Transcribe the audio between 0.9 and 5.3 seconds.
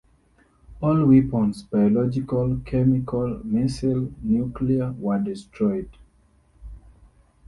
weapons-biological, chemical, missile, nuclear-were